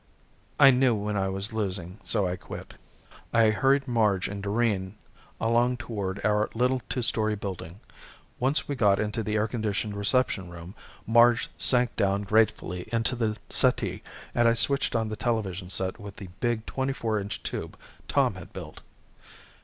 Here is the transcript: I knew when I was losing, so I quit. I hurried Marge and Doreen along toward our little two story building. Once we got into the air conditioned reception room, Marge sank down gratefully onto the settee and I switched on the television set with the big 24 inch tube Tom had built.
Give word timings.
I 0.59 0.71
knew 0.71 0.95
when 0.95 1.15
I 1.15 1.29
was 1.29 1.53
losing, 1.53 1.99
so 2.03 2.27
I 2.27 2.35
quit. 2.35 2.73
I 3.31 3.51
hurried 3.51 3.87
Marge 3.87 4.27
and 4.27 4.41
Doreen 4.41 4.95
along 5.39 5.77
toward 5.77 6.19
our 6.25 6.49
little 6.55 6.81
two 6.89 7.03
story 7.03 7.35
building. 7.35 7.79
Once 8.39 8.67
we 8.67 8.73
got 8.75 8.99
into 8.99 9.21
the 9.21 9.35
air 9.35 9.47
conditioned 9.47 9.95
reception 9.95 10.49
room, 10.49 10.73
Marge 11.05 11.51
sank 11.55 11.95
down 11.95 12.23
gratefully 12.23 12.89
onto 12.91 13.15
the 13.15 13.37
settee 13.51 14.01
and 14.33 14.47
I 14.47 14.55
switched 14.55 14.95
on 14.95 15.09
the 15.09 15.15
television 15.15 15.69
set 15.69 15.99
with 15.99 16.15
the 16.15 16.29
big 16.39 16.65
24 16.65 17.19
inch 17.19 17.43
tube 17.43 17.77
Tom 18.07 18.33
had 18.33 18.51
built. 18.53 18.81